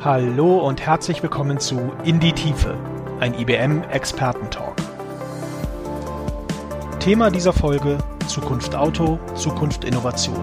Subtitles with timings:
[0.00, 2.76] Hallo und herzlich willkommen zu In die Tiefe,
[3.18, 4.76] ein IBM Expertentalk.
[7.00, 7.98] Thema dieser Folge
[8.28, 10.40] Zukunft Auto, Zukunft Innovation.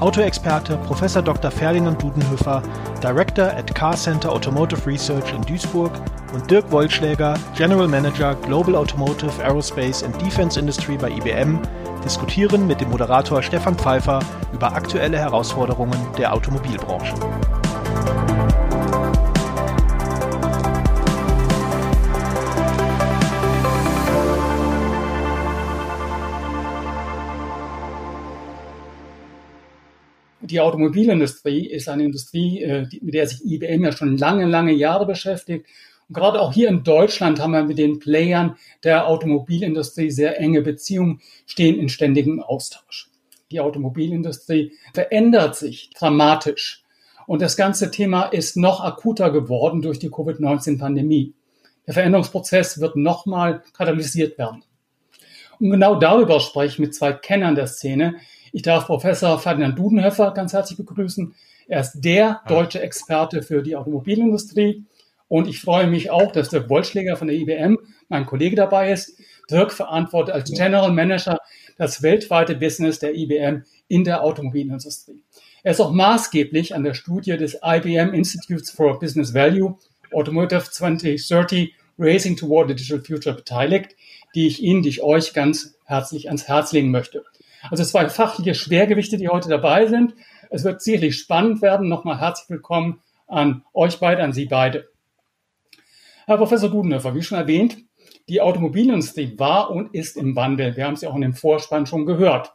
[0.00, 1.00] Autoexperte Prof.
[1.00, 1.50] Dr.
[1.50, 2.62] Ferdinand Dudenhöfer,
[3.02, 5.92] Director at Car Center Automotive Research in Duisburg
[6.34, 11.58] und Dirk Wollschläger, General Manager Global Automotive Aerospace and Defense Industry bei IBM,
[12.04, 14.18] diskutieren mit dem Moderator Stefan Pfeiffer
[14.52, 17.14] über aktuelle Herausforderungen der Automobilbranche.
[30.44, 35.06] Die Automobilindustrie ist eine Industrie, äh, mit der sich IBM ja schon lange, lange Jahre
[35.06, 35.66] beschäftigt.
[36.08, 40.60] Und gerade auch hier in Deutschland haben wir mit den Playern der Automobilindustrie sehr enge
[40.60, 43.08] Beziehungen, stehen in ständigem Austausch.
[43.50, 46.82] Die Automobilindustrie verändert sich dramatisch.
[47.26, 51.32] Und das ganze Thema ist noch akuter geworden durch die Covid-19-Pandemie.
[51.86, 54.62] Der Veränderungsprozess wird nochmal katalysiert werden.
[55.58, 58.16] Und genau darüber spreche ich mit zwei Kennern der Szene,
[58.54, 61.34] ich darf Professor Ferdinand Dudenhöfer ganz herzlich begrüßen.
[61.66, 64.84] Er ist der deutsche Experte für die Automobilindustrie.
[65.26, 69.18] Und ich freue mich auch, dass Dirk Wollschläger von der IBM, mein Kollege dabei ist.
[69.50, 71.38] Dirk verantwortet als General Manager
[71.78, 75.20] das weltweite Business der IBM in der Automobilindustrie.
[75.64, 79.76] Er ist auch maßgeblich an der Studie des IBM Institutes for Business Value
[80.12, 83.96] Automotive 2030 Racing Toward the Digital Future beteiligt,
[84.36, 87.24] die ich Ihnen, die ich euch ganz herzlich ans Herz legen möchte.
[87.70, 90.14] Also zwei fachliche Schwergewichte, die heute dabei sind.
[90.50, 91.88] Es wird sicherlich spannend werden.
[91.88, 94.88] Nochmal herzlich willkommen an euch beide, an Sie beide.
[96.26, 97.78] Herr Professor Dudenhofer, wie schon erwähnt,
[98.28, 100.76] die Automobilindustrie war und ist im Wandel.
[100.76, 102.52] Wir haben es ja auch in dem Vorspann schon gehört.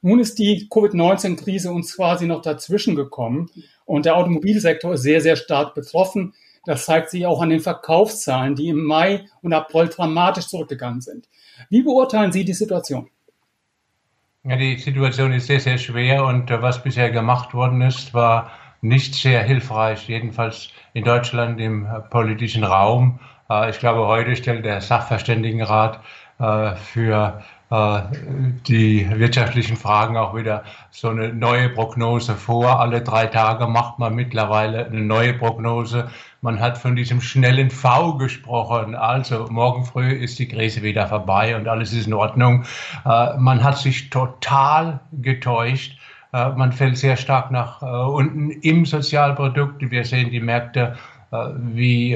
[0.00, 3.50] Nun ist die Covid-19-Krise uns quasi noch dazwischen gekommen
[3.84, 6.34] und der Automobilsektor ist sehr, sehr stark betroffen.
[6.64, 11.28] Das zeigt sich auch an den Verkaufszahlen, die im Mai und April dramatisch zurückgegangen sind.
[11.68, 13.08] Wie beurteilen Sie die Situation?
[14.48, 18.52] Ja, die Situation ist sehr, sehr schwer und äh, was bisher gemacht worden ist, war
[18.80, 23.18] nicht sehr hilfreich, jedenfalls in Deutschland im äh, politischen Raum.
[23.50, 26.00] Äh, ich glaube, heute stellt der Sachverständigenrat
[26.92, 30.62] für die wirtschaftlichen Fragen auch wieder
[30.92, 32.78] so eine neue Prognose vor.
[32.78, 36.08] Alle drei Tage macht man mittlerweile eine neue Prognose.
[36.42, 38.94] Man hat von diesem schnellen V gesprochen.
[38.94, 42.64] Also morgen früh ist die Krise wieder vorbei und alles ist in Ordnung.
[43.04, 45.98] Äh, man hat sich total getäuscht.
[46.32, 49.90] Äh, man fällt sehr stark nach unten im Sozialprodukt.
[49.90, 50.96] Wir sehen die Märkte
[51.58, 52.12] wie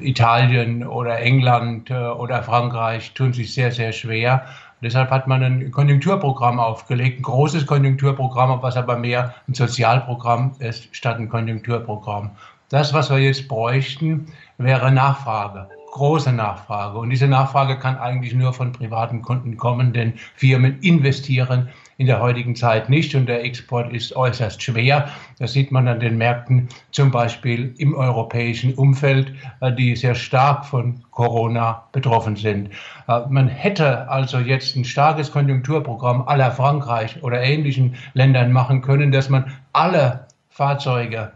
[0.00, 4.46] Italien oder England oder Frankreich tun sich sehr, sehr schwer.
[4.84, 10.94] Deshalb hat man ein Konjunkturprogramm aufgelegt, ein großes Konjunkturprogramm, was aber mehr ein Sozialprogramm ist
[10.94, 12.32] statt ein Konjunkturprogramm.
[12.68, 14.26] Das, was wir jetzt bräuchten,
[14.58, 16.98] wäre Nachfrage, große Nachfrage.
[16.98, 22.20] Und diese Nachfrage kann eigentlich nur von privaten Kunden kommen, denn Firmen investieren in der
[22.20, 25.08] heutigen Zeit nicht und der Export ist äußerst schwer.
[25.38, 30.64] Das sieht man an den Märkten, zum Beispiel im europäischen Umfeld, äh, die sehr stark
[30.64, 32.70] von Corona betroffen sind.
[33.08, 39.12] Äh, man hätte also jetzt ein starkes Konjunkturprogramm aller Frankreich oder ähnlichen Ländern machen können,
[39.12, 41.32] dass man alle Fahrzeuge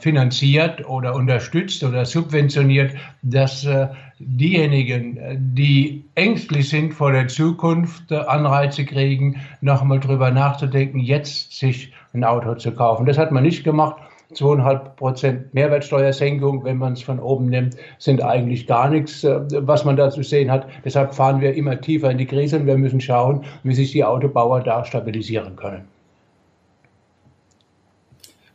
[0.00, 3.88] finanziert oder unterstützt oder subventioniert, dass äh,
[4.18, 5.18] diejenigen,
[5.54, 12.54] die ängstlich sind vor der Zukunft, Anreize kriegen, nochmal drüber nachzudenken, jetzt sich ein Auto
[12.54, 13.06] zu kaufen.
[13.06, 13.96] Das hat man nicht gemacht.
[14.34, 19.84] Zweieinhalb Prozent Mehrwertsteuersenkung, wenn man es von oben nimmt, sind eigentlich gar nichts, äh, was
[19.84, 20.66] man da zu sehen hat.
[20.84, 24.04] Deshalb fahren wir immer tiefer in die Krise und wir müssen schauen, wie sich die
[24.04, 25.84] Autobauer da stabilisieren können.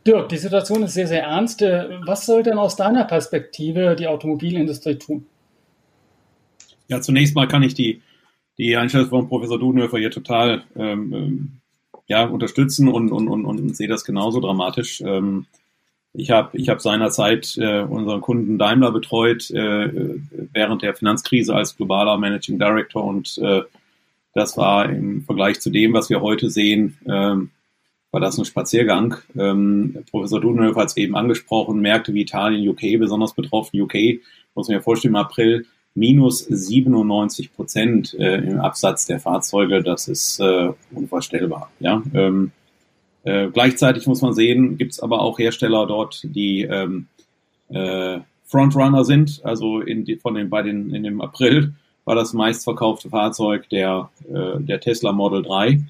[0.06, 1.62] Dirk, die Situation ist sehr, sehr ernst.
[1.62, 5.26] Äh, was soll denn aus deiner Perspektive die Automobilindustrie tun?
[6.88, 8.02] Ja, zunächst mal kann ich die,
[8.58, 11.50] die Einstellung von Professor Dudenhöfer hier total ähm, ähm,
[12.06, 15.00] ja, unterstützen und, und, und, und sehe das genauso dramatisch.
[15.00, 15.46] Ähm,
[16.12, 20.18] ich habe ich hab seinerzeit äh, unseren Kunden Daimler betreut äh,
[20.52, 23.62] während der Finanzkrise als globaler Managing Director und äh,
[24.32, 27.50] das war im Vergleich zu dem, was wir heute sehen, ähm,
[28.16, 29.16] war das ein Spaziergang.
[29.38, 33.78] Ähm, Professor Dudenhöfer hat es eben angesprochen, Märkte wie Italien, UK besonders betroffen.
[33.78, 34.22] UK,
[34.54, 39.82] muss man ja vorstellen, im April minus 97 Prozent äh, im Absatz der Fahrzeuge.
[39.82, 41.70] Das ist äh, unvorstellbar.
[41.78, 42.02] Ja?
[42.14, 42.52] Ähm,
[43.24, 47.08] äh, gleichzeitig muss man sehen, gibt es aber auch Hersteller dort, die ähm,
[47.68, 49.42] äh, Frontrunner sind.
[49.44, 51.74] Also in die, von den, bei den, in dem April
[52.06, 55.82] war das meistverkaufte Fahrzeug der, äh, der Tesla Model 3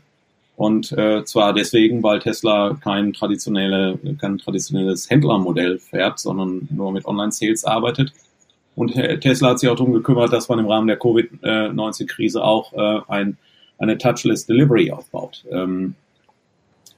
[0.57, 7.05] Und äh, zwar deswegen, weil Tesla kein, traditionelle, kein traditionelles Händlermodell fährt, sondern nur mit
[7.05, 8.13] Online-Sales arbeitet.
[8.75, 13.01] Und Tesla hat sich auch darum gekümmert, dass man im Rahmen der Covid-19-Krise auch äh,
[13.09, 13.39] ein,
[13.79, 15.45] eine Touchless Delivery aufbaut.
[15.51, 15.95] Ähm,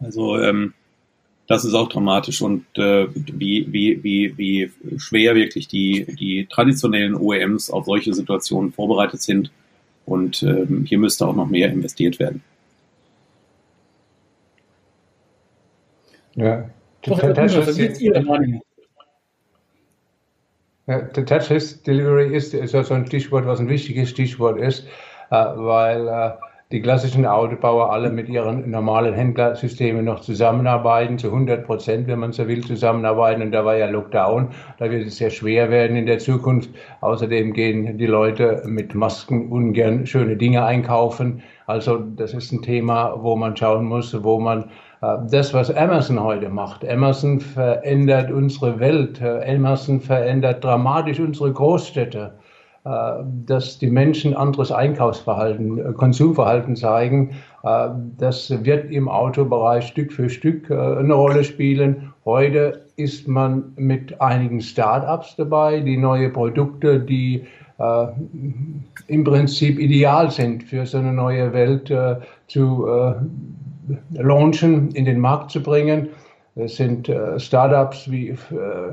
[0.00, 0.74] also ähm,
[1.48, 7.14] das ist auch dramatisch und äh, wie, wie, wie, wie schwer wirklich die, die traditionellen
[7.14, 9.50] OEMs auf solche Situationen vorbereitet sind.
[10.04, 12.42] Und ähm, hier müsste auch noch mehr investiert werden.
[16.38, 16.70] Ja,
[20.86, 24.86] Ja, der Touchless Delivery ist, ist so ein Stichwort, was ein wichtiges Stichwort ist,
[25.30, 26.30] äh, weil äh,
[26.70, 32.32] die klassischen Autobauer alle mit ihren normalen Händlersystemen noch zusammenarbeiten, zu 100 Prozent, wenn man
[32.32, 33.42] so will, zusammenarbeiten.
[33.42, 36.70] Und da war ja Lockdown, da wird es sehr schwer werden in der Zukunft.
[37.00, 41.42] Außerdem gehen die Leute mit Masken ungern schöne Dinge einkaufen.
[41.66, 44.70] Also das ist ein Thema, wo man schauen muss, wo man
[45.00, 46.88] das, was Amazon heute macht.
[46.88, 49.20] Amazon verändert unsere Welt.
[49.20, 52.32] Äh, Amazon verändert dramatisch unsere Großstädte.
[52.88, 57.30] Äh, dass die Menschen anderes Einkaufsverhalten, äh, Konsumverhalten zeigen.
[57.62, 62.14] Äh, das wird im Autobereich Stück für Stück eine Rolle spielen.
[62.24, 67.46] Heute ist man mit einigen Start-ups dabei, die neue Produkte, die
[69.06, 71.94] im Prinzip ideal sind für so eine neue Welt
[72.48, 72.88] zu
[74.10, 76.08] launchen, in den Markt zu bringen.
[76.54, 78.36] Es sind Startups wie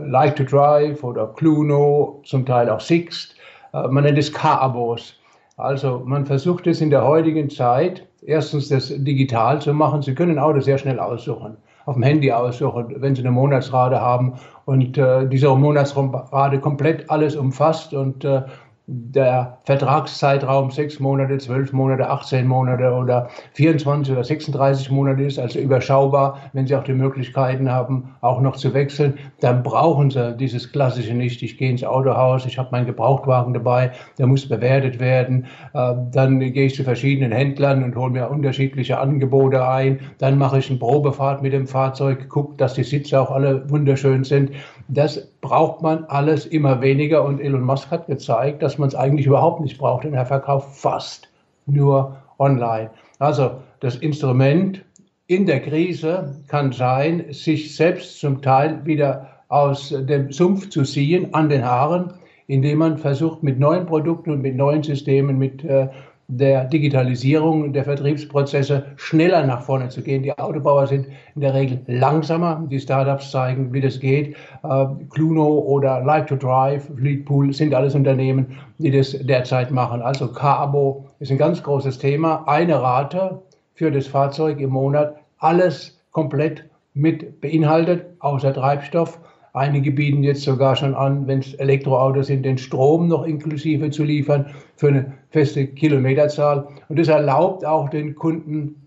[0.06, 3.36] Like to Drive oder Cluno, zum Teil auch Sixt,
[3.76, 5.16] äh, man nennt es K-Abos.
[5.58, 10.02] Also man versucht es in der heutigen Zeit, erstens das digital zu machen.
[10.02, 11.56] Sie können Auto sehr schnell aussuchen,
[11.86, 14.34] auf dem Handy aussuchen, wenn Sie eine Monatsrate haben
[14.66, 18.44] und äh, diese Monatsrate komplett alles umfasst und äh,
[18.88, 25.58] der Vertragszeitraum sechs Monate, zwölf Monate, 18 Monate oder 24 oder 36 Monate ist, also
[25.60, 30.72] überschaubar, wenn Sie auch die Möglichkeiten haben, auch noch zu wechseln, dann brauchen Sie dieses
[30.72, 31.42] klassische nicht.
[31.42, 36.40] Ich gehe ins Autohaus, ich habe meinen Gebrauchtwagen dabei, der muss bewertet werden, äh, dann
[36.40, 40.78] gehe ich zu verschiedenen Händlern und hole mir unterschiedliche Angebote ein, dann mache ich eine
[40.78, 44.52] Probefahrt mit dem Fahrzeug, gucke, dass die Sitze auch alle wunderschön sind.
[44.88, 49.28] Das braucht man alles immer weniger und Elon Musk hat gezeigt, dass man es eigentlich
[49.28, 51.30] überhaupt nicht braucht, denn er verkauft fast
[51.68, 52.90] nur online.
[53.20, 54.84] Also das Instrument
[55.28, 61.32] in der Krise kann sein, sich selbst zum Teil wieder aus dem Sumpf zu ziehen,
[61.36, 62.14] an den Haaren,
[62.48, 65.90] indem man versucht, mit neuen Produkten und mit neuen Systemen, mit äh,
[66.28, 70.24] der Digitalisierung der Vertriebsprozesse schneller nach vorne zu gehen.
[70.24, 72.66] Die Autobauer sind in der Regel langsamer.
[72.70, 74.36] Die Startups zeigen, wie das geht.
[74.64, 80.02] Äh, Cluno oder Like to Drive, Fleetpool sind alles Unternehmen, die das derzeit machen.
[80.02, 82.44] Also Car-Abo ist ein ganz großes Thema.
[82.48, 83.42] Eine Rate
[83.76, 89.20] für das Fahrzeug im Monat, alles komplett mit beinhaltet, außer Treibstoff.
[89.56, 94.04] Einige bieten jetzt sogar schon an, wenn es Elektroautos sind, den Strom noch inklusive zu
[94.04, 96.68] liefern für eine feste Kilometerzahl.
[96.90, 98.86] Und das erlaubt auch den Kunden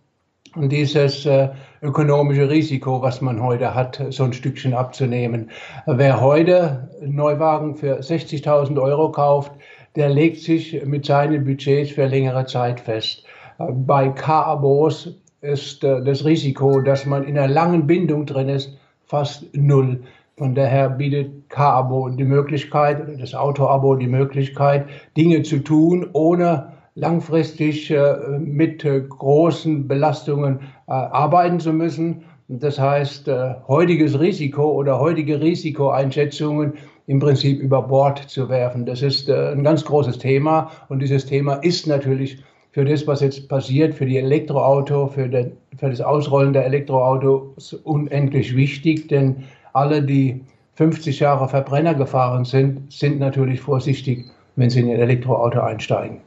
[0.56, 1.49] dieses äh,
[1.81, 5.50] ökonomische Risiko, was man heute hat, so ein Stückchen abzunehmen.
[5.87, 9.53] Wer heute Neuwagen für 60.000 Euro kauft,
[9.97, 13.25] der legt sich mit seinen Budgets für längere Zeit fest.
[13.59, 18.76] Bei Car-Abos ist äh, das Risiko, dass man in einer langen Bindung drin ist,
[19.07, 20.00] fast null.
[20.38, 27.90] Von daher bietet Car-Abo die Möglichkeit, das Auto-Abo die Möglichkeit, Dinge zu tun, ohne langfristig
[27.90, 32.23] äh, mit äh, großen Belastungen äh, arbeiten zu müssen.
[32.47, 36.75] Das heißt, äh, heutiges Risiko oder heutige Risikoeinschätzungen
[37.09, 38.87] im Prinzip über Bord zu werfen.
[38.87, 42.38] Das ist äh, ein ganz großes Thema und dieses Thema ist natürlich
[42.71, 47.73] für das, was jetzt passiert, für die Elektroauto, für, den, für das Ausrollen der Elektroautos
[47.85, 50.42] unendlich wichtig, denn alle, die
[50.75, 56.20] 50 Jahre Verbrenner gefahren sind, sind natürlich vorsichtig, wenn sie in ein Elektroauto einsteigen.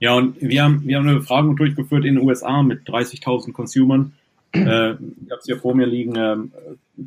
[0.00, 4.12] Ja, und wir haben, wir haben eine Befragung durchgeführt in den USA mit 30.000 Consumern.
[4.54, 6.16] Äh, ich habe es hier vor mir liegen.
[6.16, 6.36] Äh,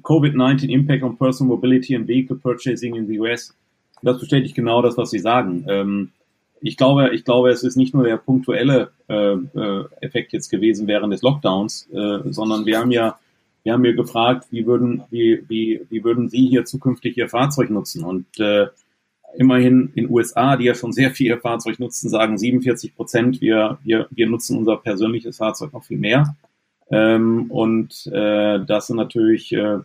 [0.03, 3.57] Covid-19 Impact on Personal Mobility and Vehicle Purchasing in the US.
[4.03, 5.65] Das bestätigt genau das, was Sie sagen.
[5.67, 6.09] Ähm,
[6.61, 10.85] ich glaube, ich glaube, es ist nicht nur der punktuelle äh, äh Effekt jetzt gewesen
[10.85, 13.17] während des Lockdowns, äh, sondern wir haben ja
[13.63, 17.69] wir haben mir gefragt, wie würden, wie, wie, wie würden Sie hier zukünftig Ihr Fahrzeug
[17.69, 18.03] nutzen?
[18.03, 18.67] Und äh,
[19.35, 23.77] immerhin in USA, die ja schon sehr viel Ihr Fahrzeug nutzen, sagen 47 Prozent, wir,
[23.83, 26.35] wir, wir nutzen unser persönliches Fahrzeug noch viel mehr.
[26.89, 29.79] Ähm, und äh, das sind natürlich äh,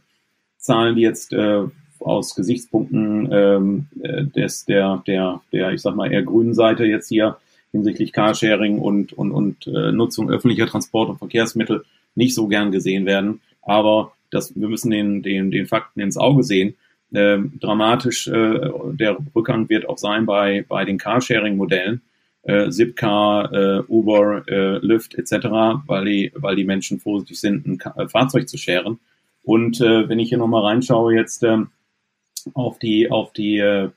[0.58, 1.62] Zahlen, die jetzt äh,
[2.00, 7.08] aus Gesichtspunkten ähm, äh, des, der, der, der, ich sag mal, eher grünen Seite jetzt
[7.08, 7.36] hier
[7.72, 13.06] hinsichtlich Carsharing und, und, und äh, Nutzung öffentlicher Transport- und Verkehrsmittel nicht so gern gesehen
[13.06, 13.40] werden.
[13.66, 16.76] Aber das, wir müssen den, den, den Fakten ins Auge sehen.
[17.12, 22.00] Äh, dramatisch äh, der Rückgang wird auch sein bei, bei den Carsharing-Modellen,
[22.42, 25.46] äh, Zipcar, äh, Uber, äh, Lyft etc.,
[25.86, 28.98] weil die, weil die Menschen vorsichtig sind, ein Ka Fahrzeug zu scheren.
[29.42, 31.58] Und äh, wenn ich hier nochmal reinschaue jetzt äh,
[32.54, 33.90] auf die, auf die äh,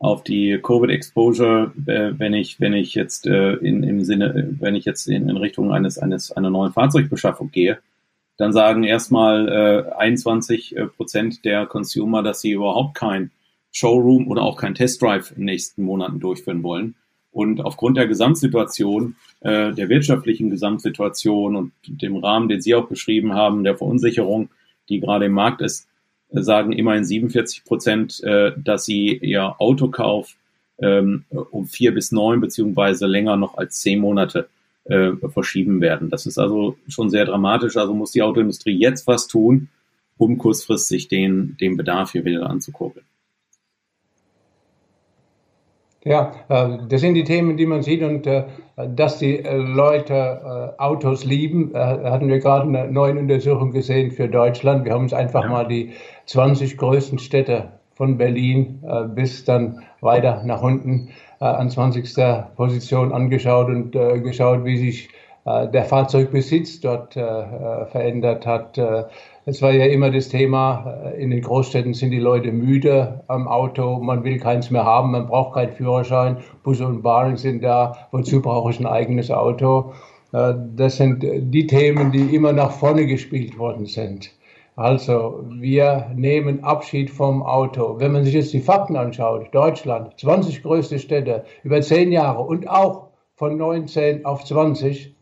[0.00, 4.86] auf die Covid-Exposure, äh, wenn ich, wenn ich jetzt äh, in, im Sinne, wenn ich
[4.86, 7.78] jetzt in, in Richtung eines, eines, einer neuen Fahrzeugbeschaffung gehe,
[8.40, 9.48] dann sagen erstmal
[9.90, 13.30] äh, 21 äh, Prozent der Consumer, dass sie überhaupt kein
[13.70, 16.94] Showroom oder auch kein Testdrive in den nächsten Monaten durchführen wollen.
[17.32, 23.34] Und aufgrund der Gesamtsituation, äh, der wirtschaftlichen Gesamtsituation und dem Rahmen, den Sie auch beschrieben
[23.34, 24.48] haben, der Verunsicherung,
[24.88, 25.86] die gerade im Markt ist,
[26.32, 30.36] sagen immerhin 47 Prozent, äh, dass sie ihr Autokauf
[30.78, 34.48] ähm, um vier bis neun beziehungsweise länger noch als zehn Monate
[34.84, 36.10] äh, verschieben werden.
[36.10, 37.76] Das ist also schon sehr dramatisch.
[37.76, 39.68] Also muss die Autoindustrie jetzt was tun,
[40.18, 43.04] um kurzfristig den, den Bedarf hier wieder anzukurbeln.
[46.02, 48.44] Ja, äh, das sind die Themen, die man sieht und äh,
[48.96, 54.86] dass die äh, Leute Autos lieben, hatten wir gerade eine neue Untersuchung gesehen für Deutschland.
[54.86, 55.92] Wir haben uns einfach mal die
[56.24, 58.82] 20 größten Städte von Berlin
[59.14, 61.10] bis dann weiter nach unten
[61.40, 62.04] an 20.
[62.56, 65.08] Position angeschaut und geschaut, wie sich
[65.46, 68.78] der Fahrzeugbesitz dort verändert hat
[69.46, 73.48] es war ja immer das Thema, äh, in den Großstädten sind die Leute müde am
[73.48, 78.08] Auto, man will keins mehr haben, man braucht keinen Führerschein, Busse und Bahnen sind da,
[78.12, 79.92] wozu brauche ich ein eigenes Auto?
[80.32, 84.30] Äh, das sind die Themen, die immer nach vorne gespielt worden sind.
[84.80, 88.00] Also wir nehmen Abschied vom Auto.
[88.00, 92.66] Wenn man sich jetzt die Fakten anschaut, Deutschland, 20 größte Städte über 10 Jahre und
[92.66, 95.14] auch von 19 auf 20,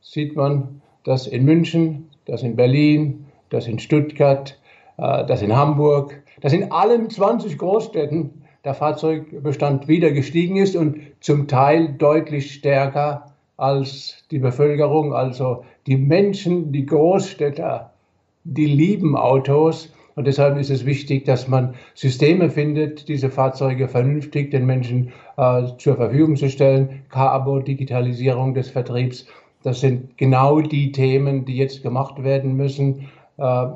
[0.00, 4.58] sieht man, dass in München, dass in Berlin, das in Stuttgart,
[4.96, 10.98] äh, das in Hamburg, dass in allen 20 Großstädten der Fahrzeugbestand wieder gestiegen ist und
[11.20, 15.14] zum Teil deutlich stärker als die Bevölkerung.
[15.14, 17.92] Also die Menschen, die Großstädter,
[18.46, 19.92] die lieben Autos.
[20.14, 25.64] Und deshalb ist es wichtig, dass man Systeme findet, diese Fahrzeuge vernünftig den Menschen äh,
[25.76, 27.02] zur Verfügung zu stellen.
[27.10, 29.26] Car-Abo, Digitalisierung des Vertriebs,
[29.62, 33.08] das sind genau die Themen, die jetzt gemacht werden müssen.
[33.36, 33.66] Äh,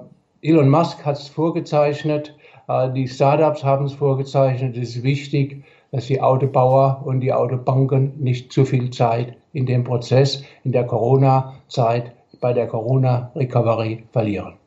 [0.40, 2.34] Elon Musk hat es vorgezeichnet,
[2.68, 4.76] äh, die Startups haben es vorgezeichnet.
[4.76, 9.84] Es ist wichtig, dass die Autobauer und die Autobanken nicht zu viel Zeit in dem
[9.84, 14.59] Prozess, in der Corona-Zeit, bei der Corona-Recovery verlieren.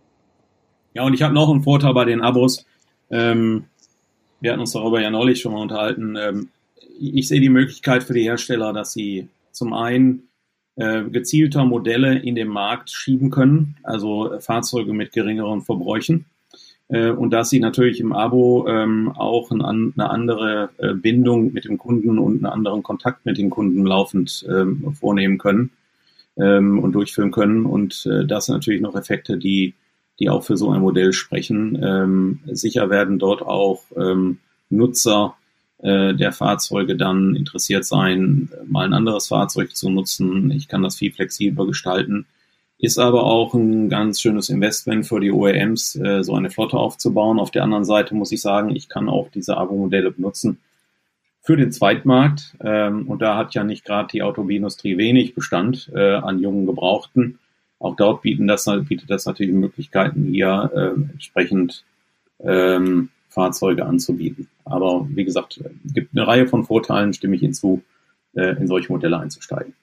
[0.94, 2.66] Ja, und ich habe noch einen Vorteil bei den Abos.
[3.10, 3.66] Ähm,
[4.42, 6.16] wir hatten uns darüber ja neulich schon mal unterhalten.
[6.16, 6.50] Ähm,
[7.00, 10.28] ich sehe die Möglichkeit für die Hersteller, dass sie zum einen
[10.76, 16.26] äh, gezielter Modelle in den Markt schieben können, also äh, Fahrzeuge mit geringeren Verbräuchen.
[16.90, 21.66] Äh, und dass sie natürlich im Abo ähm, auch ein, eine andere äh, Bindung mit
[21.66, 25.72] dem Kunden und einen anderen Kontakt mit dem Kunden laufend ähm, vornehmen können
[26.38, 27.66] ähm, und durchführen können.
[27.66, 29.74] Und äh, das sind natürlich noch Effekte, die,
[30.24, 31.78] die auch für so ein Modell sprechen.
[31.84, 34.40] Ähm, sicher werden dort auch ähm,
[34.70, 35.36] Nutzer
[35.80, 40.50] äh, der Fahrzeuge dann interessiert sein, mal ein anderes Fahrzeug zu nutzen.
[40.52, 42.26] Ich kann das viel flexibler gestalten.
[42.78, 47.38] Ist aber auch ein ganz schönes Investment für die OEMs, äh, so eine Flotte aufzubauen.
[47.38, 50.60] Auf der anderen Seite muss ich sagen, ich kann auch diese Abo-Modelle benutzen
[51.42, 52.56] für den Zweitmarkt.
[52.64, 57.40] Ähm, und da hat ja nicht gerade die Automobilindustrie wenig Bestand äh, an jungen Gebrauchten.
[57.84, 61.84] Auch dort bieten das, bietet das natürlich Möglichkeiten, hier äh, entsprechend
[62.40, 64.48] ähm, Fahrzeuge anzubieten.
[64.64, 67.82] Aber wie gesagt, es gibt eine Reihe von Vorteilen, stimme ich hinzu,
[68.36, 69.74] äh, in solche Modelle einzusteigen.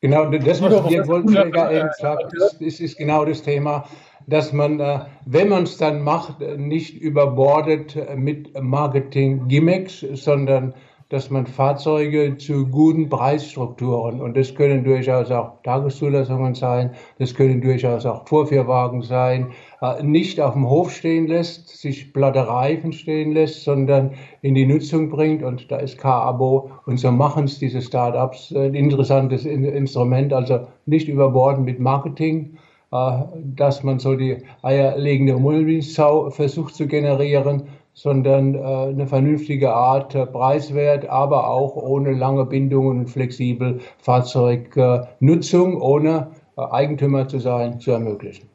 [0.00, 3.88] Genau, das, was Dirk Wolfsberger eben sagt, ist, ist, ist genau das Thema,
[4.28, 10.72] dass man, äh, wenn man es dann macht, nicht überbordet mit Marketing-Gimmicks, sondern
[11.08, 17.60] dass man Fahrzeuge zu guten Preisstrukturen, und das können durchaus auch Tageszulassungen sein, das können
[17.60, 23.32] durchaus auch Vorführwagen sein, äh, nicht auf dem Hof stehen lässt, sich platte Reifen stehen
[23.32, 25.44] lässt, sondern in die Nutzung bringt.
[25.44, 31.08] Und da ist Car-Abo und so machen es diese Startups ein interessantes Instrument, also nicht
[31.08, 32.58] überborden mit Marketing,
[32.90, 33.22] äh,
[33.54, 40.26] dass man so die eierlegende Mullmilchsau versucht zu generieren, sondern äh, eine vernünftige Art, äh,
[40.26, 47.92] preiswert, aber auch ohne lange Bindungen und flexibel Fahrzeugnutzung, ohne äh, Eigentümer zu sein, zu
[47.92, 48.50] ermöglichen.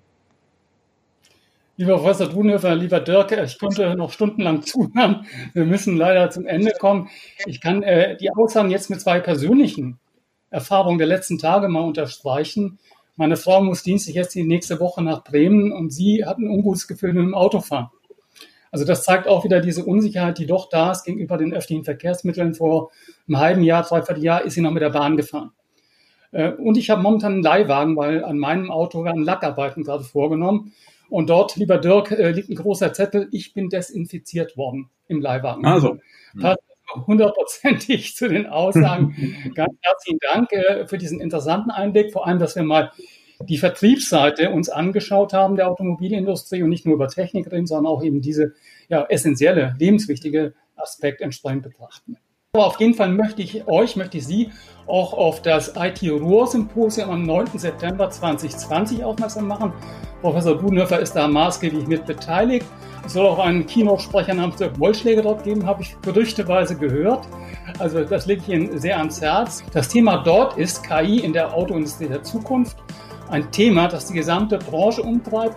[1.75, 5.25] Lieber Professor Dunhöfer, lieber Dirk, ich könnte noch stundenlang zuhören.
[5.53, 7.09] Wir müssen leider zum Ende kommen.
[7.47, 9.97] Ich kann äh, die Aussagen jetzt mit zwei persönlichen
[10.51, 12.77] Erfahrungen der letzten Tage mal unterstreichen.
[13.15, 16.87] Meine Frau muss dienstlich jetzt die nächste Woche nach Bremen und sie hat ein ungutes
[16.87, 17.89] Gefühl mit dem Autofahren.
[18.71, 22.53] Also das zeigt auch wieder diese Unsicherheit, die doch da ist gegenüber den öffentlichen Verkehrsmitteln.
[22.53, 22.91] Vor
[23.27, 25.51] einem halben Jahr, dreiviertel Jahr ist sie noch mit der Bahn gefahren.
[26.31, 30.73] Äh, und ich habe momentan einen Leihwagen, weil an meinem Auto werden Lackarbeiten gerade vorgenommen.
[31.09, 33.27] Und dort, lieber Dirk, äh, liegt ein großer Zettel.
[33.31, 35.65] Ich bin desinfiziert worden im Leihwagen.
[35.65, 35.97] Also.
[36.39, 36.61] Passt
[37.05, 39.15] hundertprozentig zu den Aussagen.
[39.55, 42.11] Ganz herzlichen Dank äh, für diesen interessanten Einblick.
[42.11, 42.91] Vor allem, dass wir mal
[43.47, 48.03] die Vertriebsseite uns angeschaut haben der Automobilindustrie und nicht nur über Technik reden, sondern auch
[48.03, 48.53] eben diese
[48.89, 52.17] ja, essentielle, lebenswichtige Aspekt entsprechend betrachten.
[52.53, 54.49] Aber auf jeden Fall möchte ich euch, möchte ich Sie
[54.85, 57.57] auch auf das IT-Ruhr-Symposium am 9.
[57.57, 59.71] September 2020 aufmerksam machen.
[60.19, 62.65] Professor Budenhöfer ist da maßgeblich mit beteiligt.
[63.05, 67.25] Es soll auch einen Kinosprecher namens Dirk Wollschläger dort geben, habe ich gerüchteweise gehört.
[67.79, 69.63] Also das lege ich Ihnen sehr ans Herz.
[69.71, 72.77] Das Thema dort ist KI in der Autoindustrie der Zukunft.
[73.31, 75.55] Ein Thema, das die gesamte Branche umtreibt.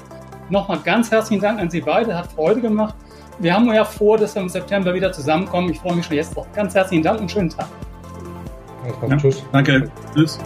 [0.49, 2.95] Nochmal ganz herzlichen Dank an Sie beide, hat Freude gemacht.
[3.41, 5.71] Wir haben ja vor, dass wir im September wieder zusammenkommen.
[5.71, 6.47] Ich freue mich schon jetzt drauf.
[6.55, 7.67] Ganz herzlichen Dank und schönen Tag.
[9.09, 9.43] Ja, tschüss.
[9.51, 9.91] Danke.
[10.15, 10.39] Tschüss.